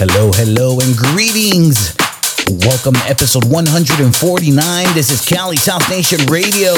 [0.00, 1.92] Hello, hello, and greetings.
[2.64, 4.08] Welcome to episode 149.
[4.96, 6.72] This is Cali's House Nation Radio.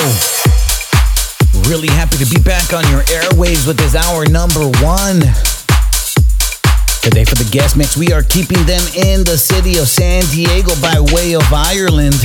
[1.71, 5.22] Really happy to be back on your airwaves with this hour number one.
[6.98, 10.74] Today for the guest mix, we are keeping them in the city of San Diego
[10.82, 12.18] by way of Ireland.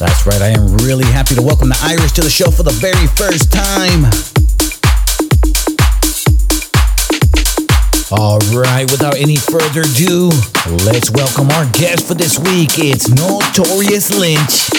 [0.00, 2.72] That's right, I am really happy to welcome the Irish to the show for the
[2.80, 4.47] very first time.
[8.10, 10.30] All right, without any further ado,
[10.86, 12.78] let's welcome our guest for this week.
[12.78, 14.70] It's Notorious Lynch.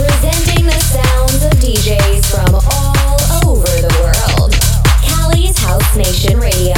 [0.00, 4.54] Presenting the sounds of DJs from all over the world.
[5.04, 6.72] Cali's House Nation Radio,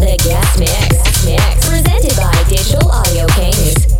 [0.00, 3.91] the guest mix, mix presented by Digital Audio Kings.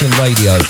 [0.00, 0.67] House Radio.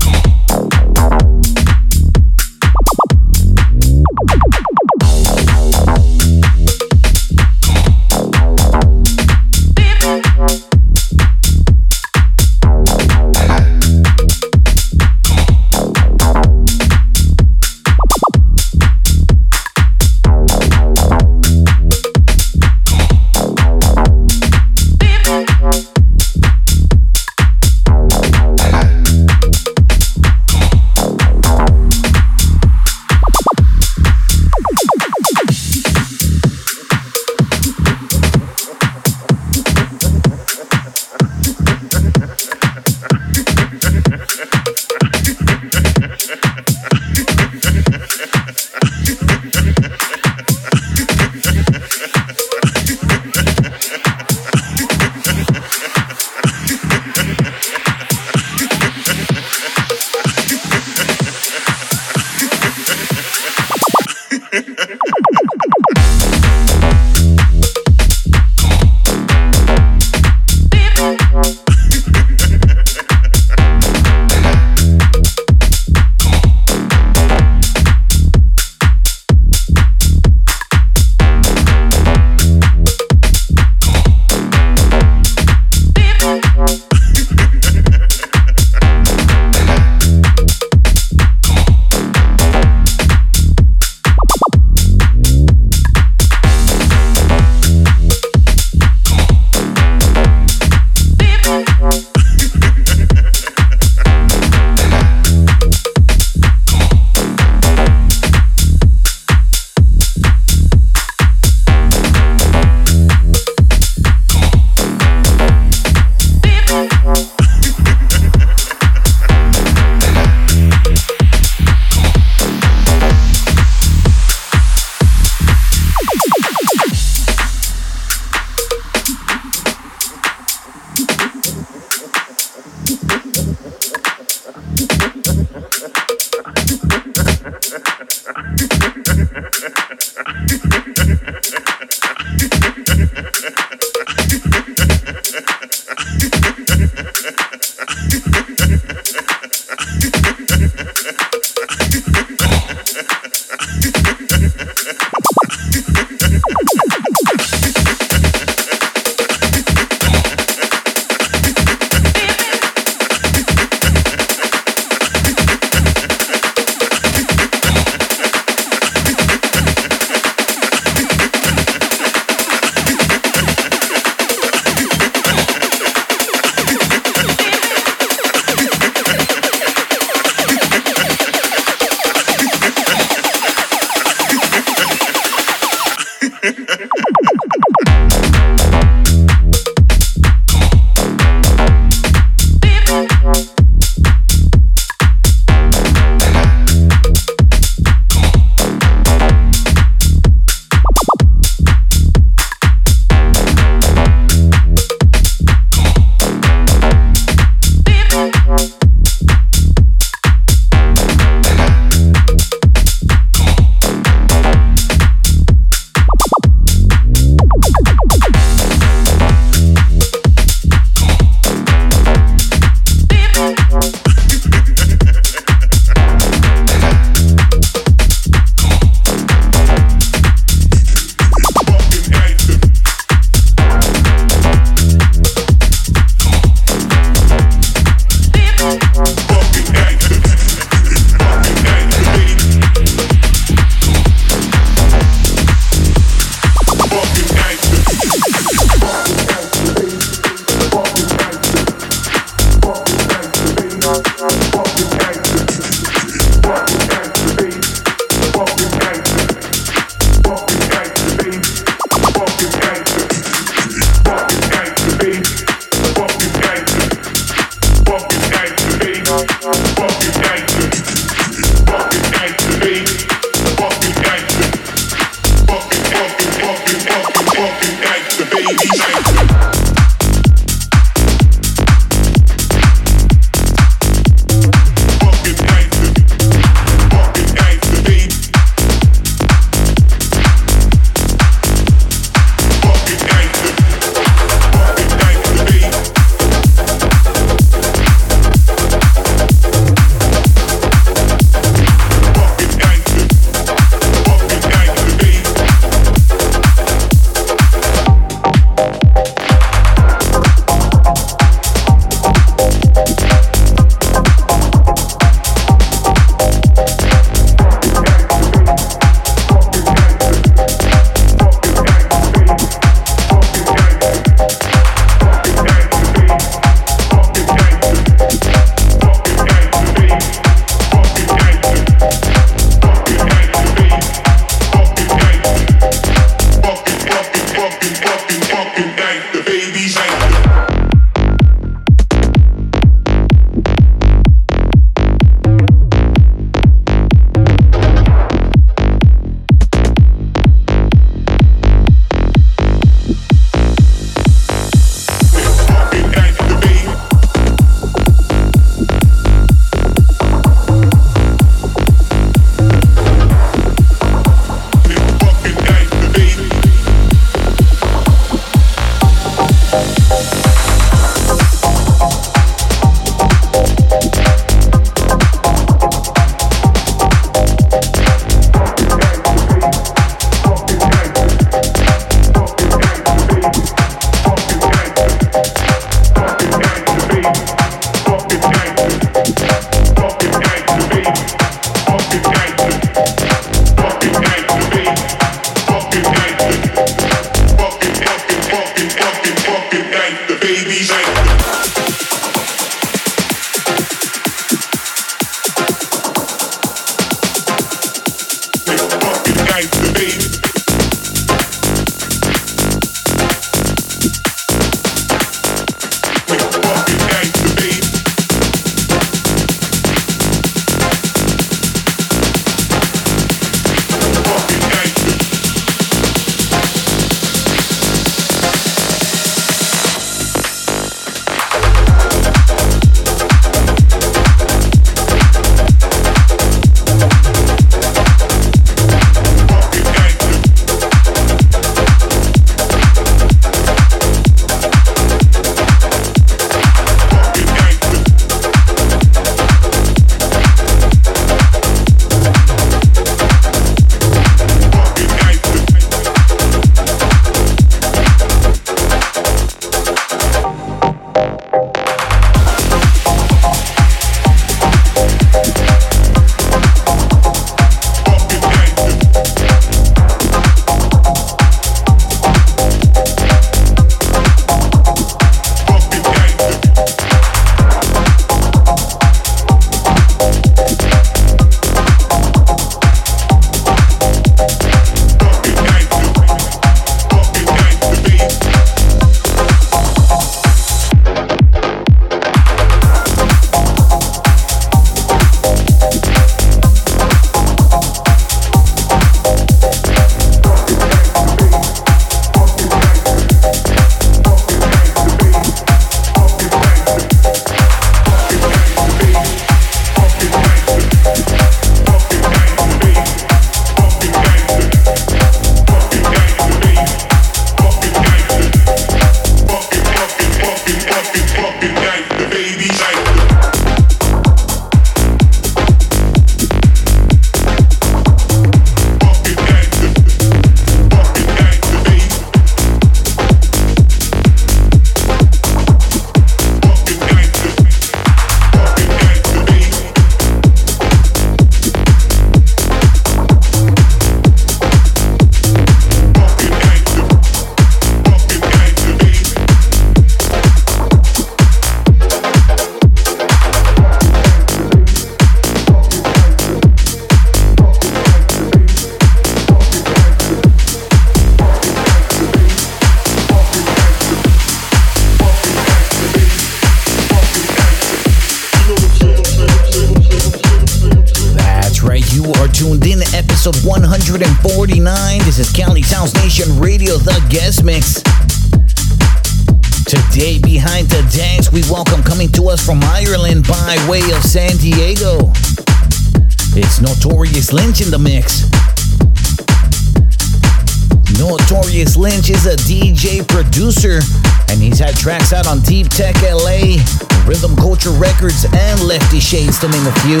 [591.40, 593.80] Notorious Lynch is a DJ producer,
[594.28, 596.60] and he's had tracks out on Deep Tech LA,
[597.06, 600.00] Rhythm Culture Records, and Lefty Shades, to name a few.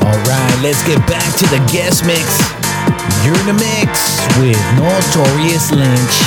[0.00, 2.40] Alright, let's get back to the guest mix.
[3.22, 6.22] You're in the mix with Notorious Lynch.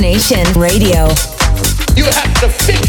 [0.00, 1.08] Nation Radio.
[1.96, 2.85] You have to fix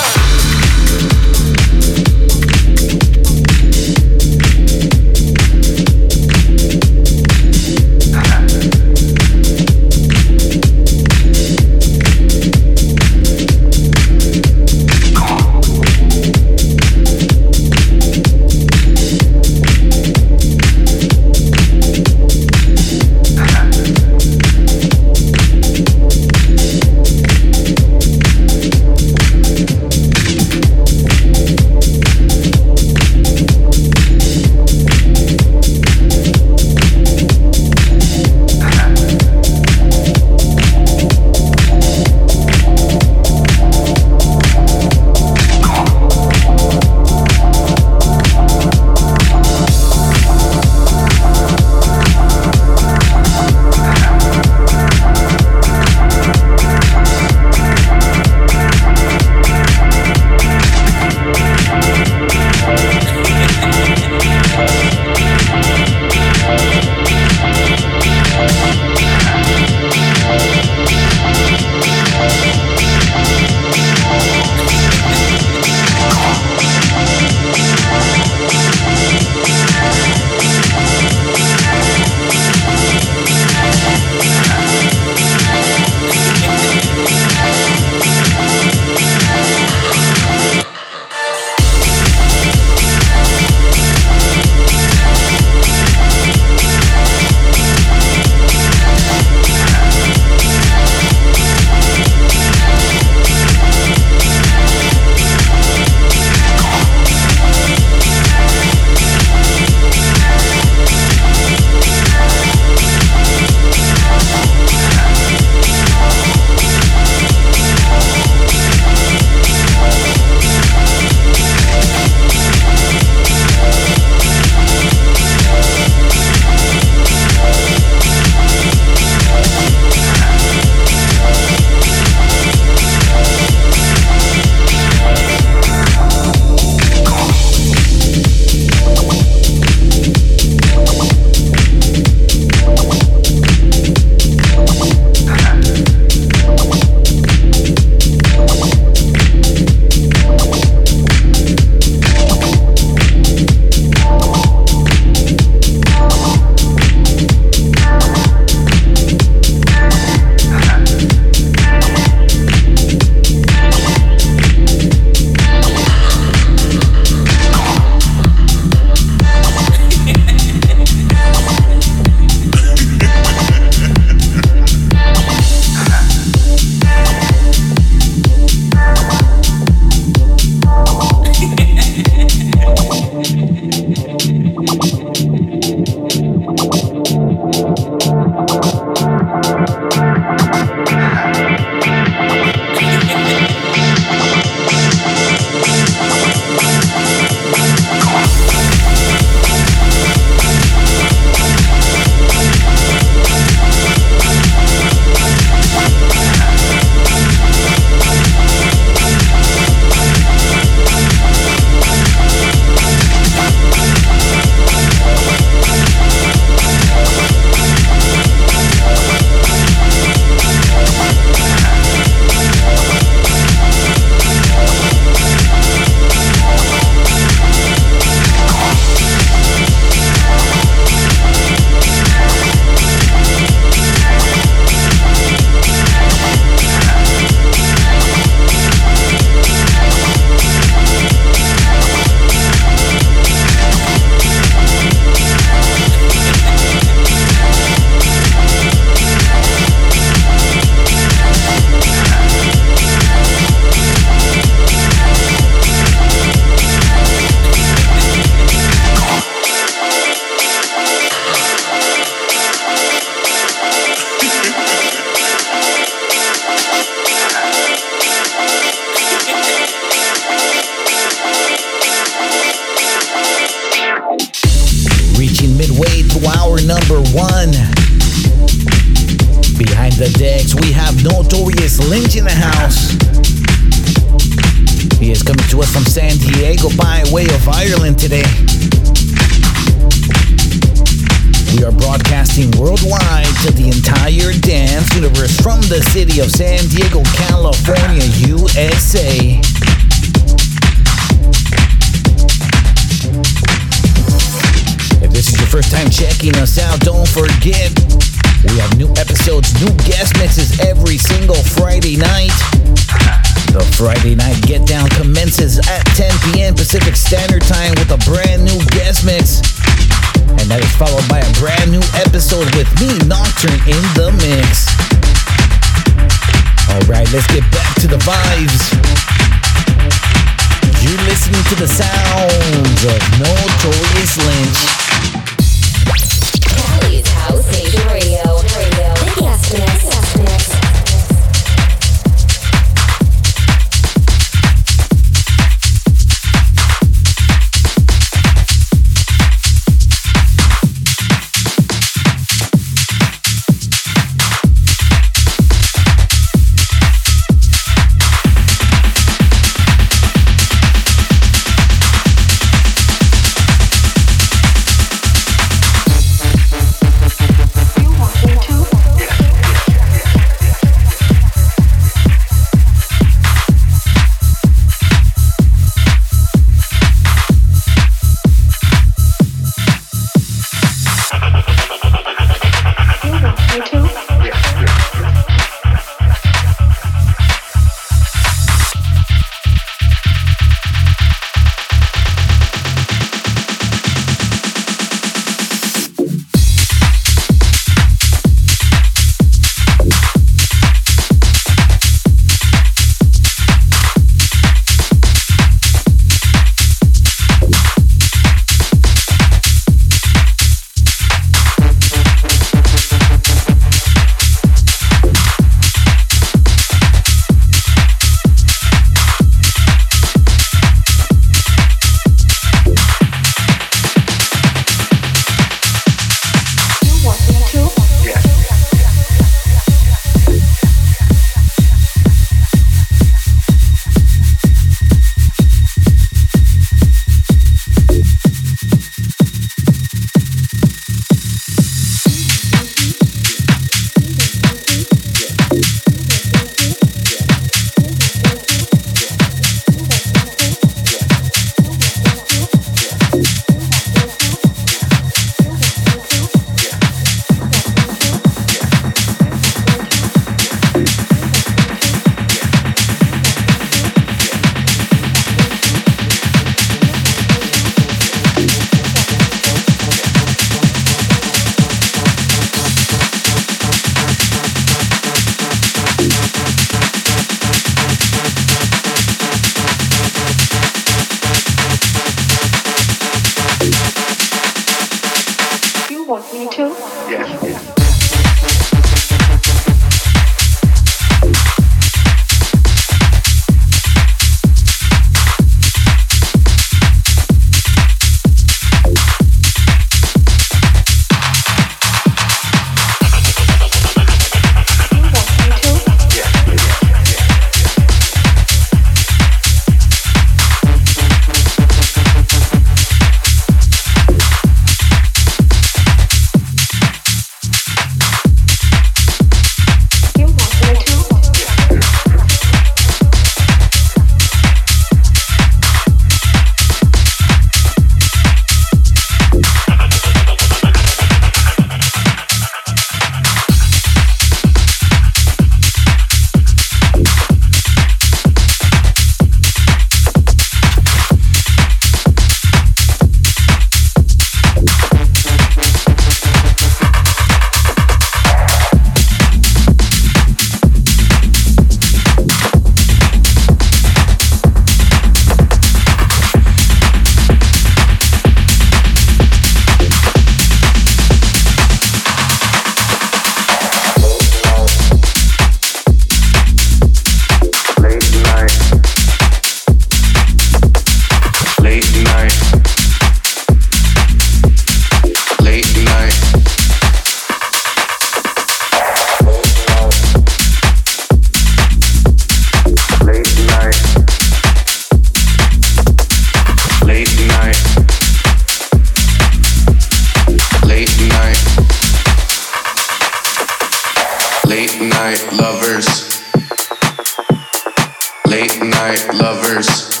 [599.00, 600.00] night lovers,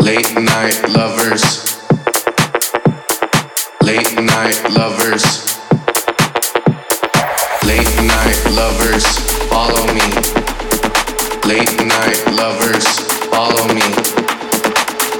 [0.00, 1.44] late night lovers,
[3.82, 5.24] late night lovers,
[7.64, 9.06] late night lovers,
[9.48, 10.06] follow me.
[11.44, 12.86] Late night lovers,
[13.30, 13.86] follow me.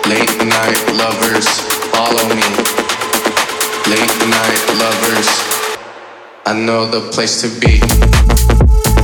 [0.07, 1.49] Late night lovers,
[1.91, 2.49] follow me.
[3.91, 5.29] Late night lovers,
[6.47, 9.04] I know the place to be.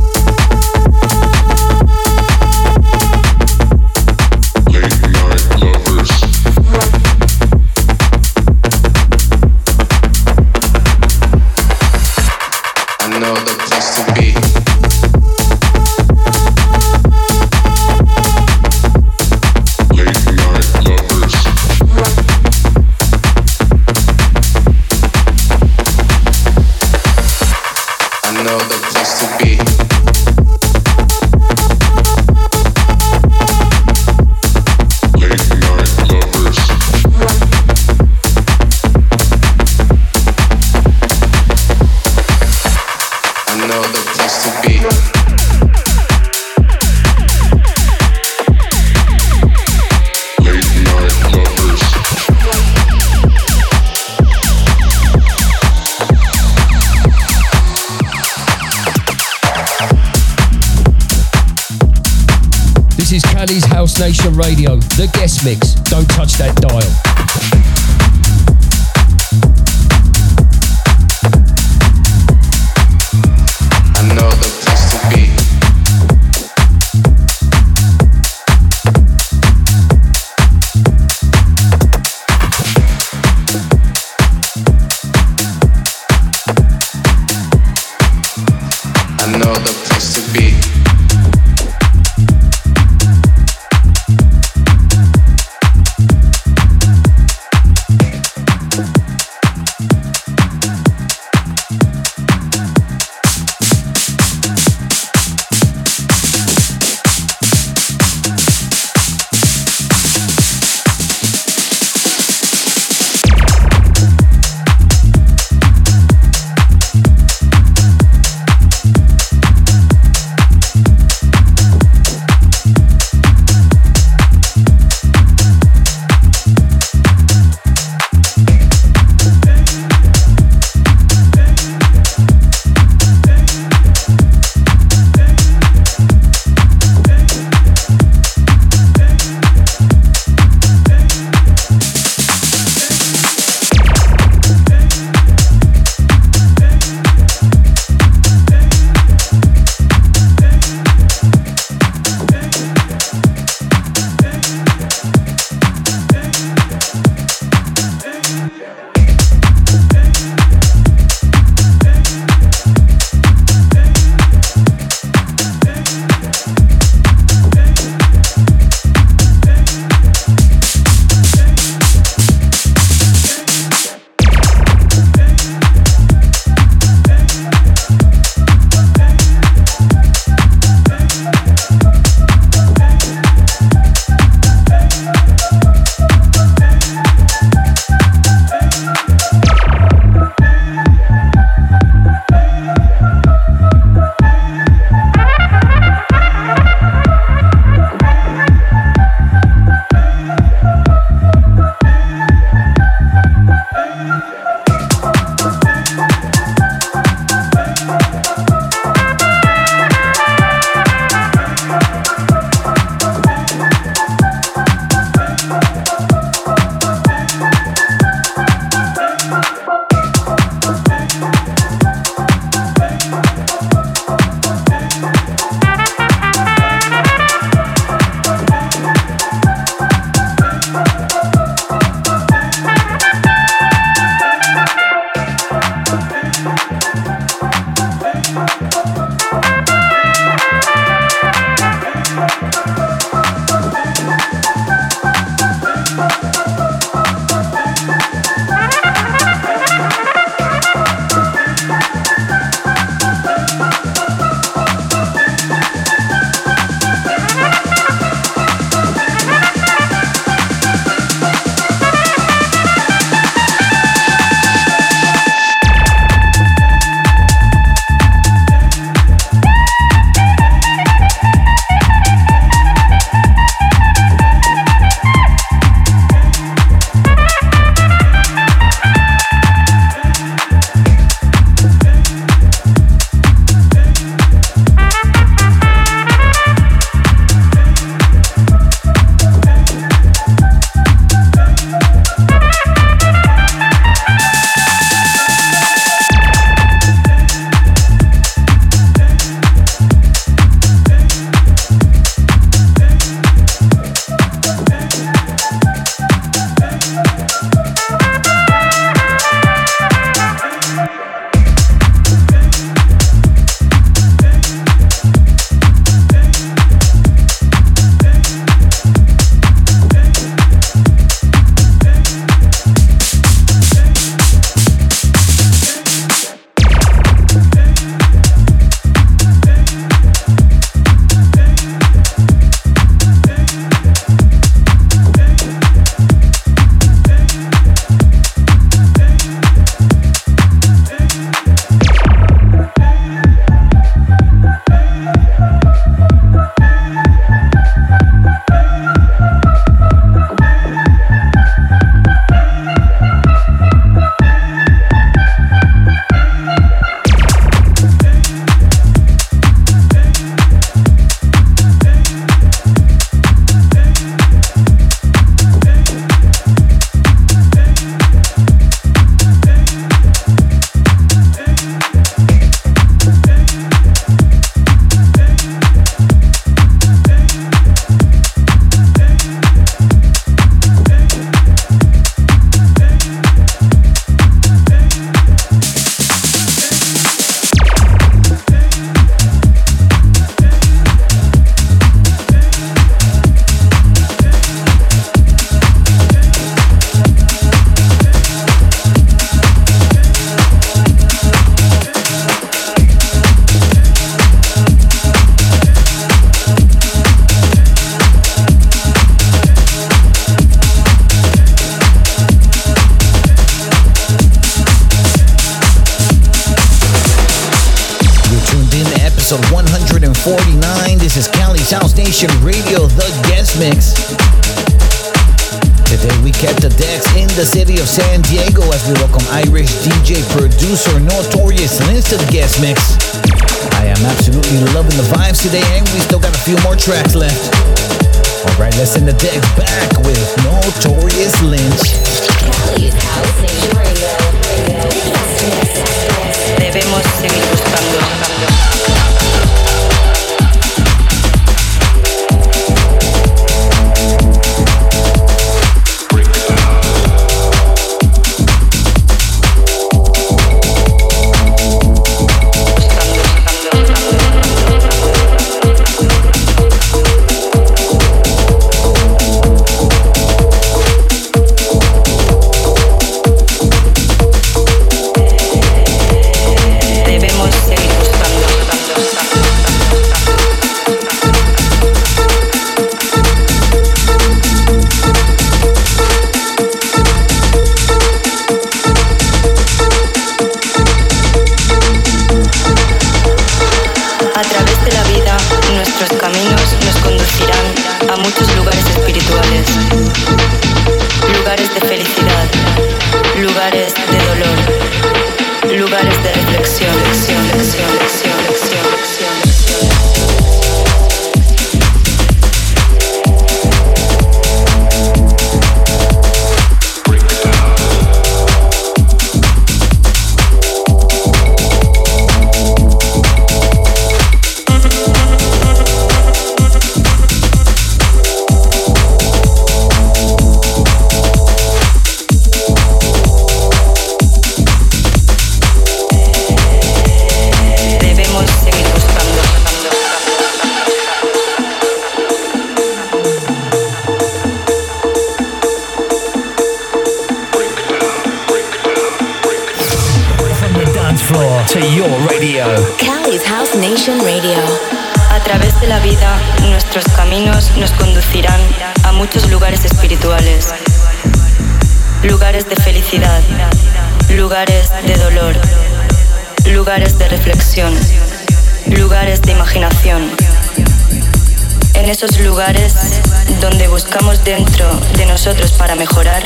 [575.81, 576.43] para mejorar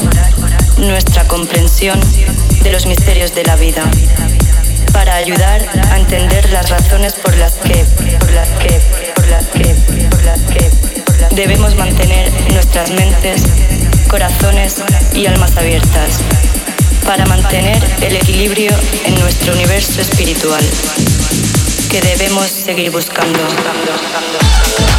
[0.77, 1.99] nuestra comprensión
[2.63, 3.83] de los misterios de la vida
[4.93, 5.61] para ayudar
[5.91, 7.83] a entender las razones por las que,
[8.17, 8.79] por las que,
[9.13, 9.75] por las que,
[10.09, 13.43] por las que, debemos mantener nuestras mentes,
[14.07, 14.81] corazones
[15.13, 16.21] y almas abiertas
[17.05, 18.71] para mantener el equilibrio
[19.03, 20.63] en nuestro universo espiritual
[21.91, 23.39] que debemos seguir buscando.
[23.39, 24.94] Debemos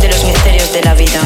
[0.00, 1.20] de los misterios de la vida,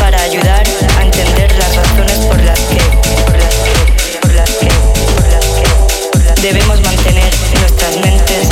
[0.00, 0.64] para ayudar
[0.98, 2.78] a entender las razones por las que,
[3.24, 4.68] por las que, por las que,
[5.14, 7.30] por las que debemos mantener
[7.60, 8.48] nuestras mentes,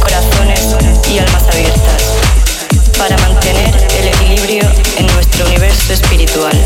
[0.00, 0.60] corazones
[1.10, 2.02] y almas abiertas,
[2.96, 6.58] para mantener el equilibrio en nuestro universo espiritual,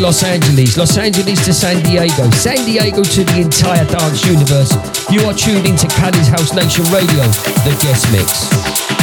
[0.00, 4.72] Los Angeles, Los Angeles to San Diego, San Diego to the entire dance universe.
[5.10, 7.22] You are tuned into Cali's House Nation Radio,
[7.64, 8.95] the guest mix.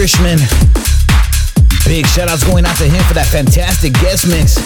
[0.00, 0.38] Irishman.
[1.84, 4.56] Big shout outs going out to him for that fantastic guest mix.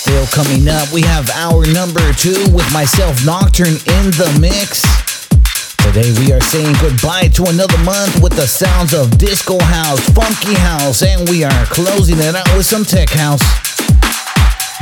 [0.00, 4.80] Still coming up, we have our number two with myself, Nocturne, in the mix.
[5.84, 10.56] Today we are saying goodbye to another month with the sounds of disco house, funky
[10.56, 13.44] house, and we are closing it out with some tech house.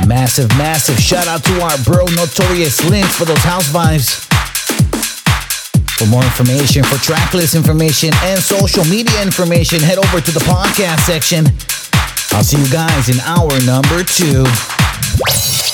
[0.07, 4.30] Massive, massive shout out to our bro Notorious Lynch for those house vibes.
[6.01, 11.01] For more information, for tracklist information, and social media information, head over to the podcast
[11.01, 11.45] section.
[12.31, 14.43] I'll see you guys in hour number two.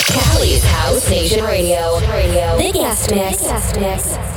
[0.03, 2.01] Cali's House Nation Radio.
[2.09, 2.57] Radio.
[2.57, 3.37] The guest mix.
[3.37, 4.36] The guest mix.